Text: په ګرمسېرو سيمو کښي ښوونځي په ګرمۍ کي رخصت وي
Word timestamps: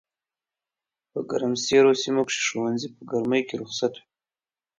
په 1.11 1.19
ګرمسېرو 1.29 1.99
سيمو 2.01 2.21
کښي 2.27 2.41
ښوونځي 2.47 2.87
په 2.95 3.01
ګرمۍ 3.11 3.41
کي 3.47 3.55
رخصت 3.61 3.91
وي 3.97 4.03